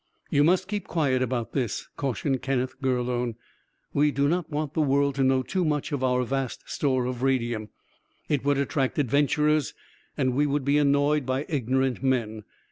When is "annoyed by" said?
10.79-11.45